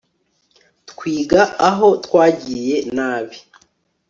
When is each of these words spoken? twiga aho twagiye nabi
twiga 0.89 1.41
aho 1.69 1.87
twagiye 2.05 2.75
nabi 2.95 3.37